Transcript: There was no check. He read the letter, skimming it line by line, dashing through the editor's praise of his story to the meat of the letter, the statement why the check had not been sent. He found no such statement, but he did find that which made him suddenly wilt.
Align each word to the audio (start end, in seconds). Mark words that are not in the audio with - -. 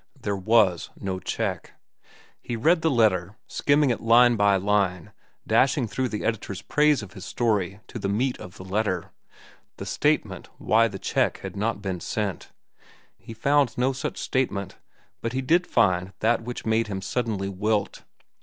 There 0.19 0.35
was 0.35 0.89
no 0.99 1.19
check. 1.19 1.73
He 2.41 2.55
read 2.55 2.81
the 2.81 2.89
letter, 2.89 3.37
skimming 3.45 3.91
it 3.91 4.01
line 4.01 4.35
by 4.35 4.55
line, 4.55 5.11
dashing 5.45 5.87
through 5.87 6.09
the 6.09 6.25
editor's 6.25 6.63
praise 6.63 7.03
of 7.03 7.13
his 7.13 7.23
story 7.23 7.81
to 7.85 7.99
the 7.99 8.09
meat 8.09 8.35
of 8.39 8.57
the 8.57 8.65
letter, 8.65 9.11
the 9.77 9.85
statement 9.85 10.49
why 10.57 10.87
the 10.87 10.97
check 10.97 11.41
had 11.41 11.55
not 11.55 11.83
been 11.83 11.99
sent. 11.99 12.51
He 13.19 13.35
found 13.35 13.77
no 13.77 13.93
such 13.93 14.17
statement, 14.17 14.75
but 15.21 15.33
he 15.33 15.41
did 15.43 15.67
find 15.67 16.13
that 16.21 16.41
which 16.41 16.65
made 16.65 16.87
him 16.87 17.03
suddenly 17.03 17.47
wilt. 17.47 18.01